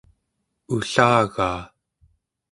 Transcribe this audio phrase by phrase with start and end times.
[0.75, 1.59] ullagaa